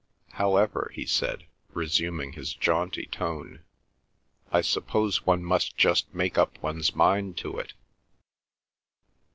"However," 0.31 0.89
he 0.95 1.05
said, 1.05 1.45
resuming 1.73 2.31
his 2.33 2.55
jaunty 2.55 3.05
tone, 3.05 3.59
"I 4.51 4.61
suppose 4.61 5.27
one 5.27 5.43
must 5.43 5.77
just 5.77 6.11
make 6.11 6.39
up 6.39 6.59
one's 6.63 6.95
mind 6.95 7.37
to 7.37 7.59
it." 7.59 7.73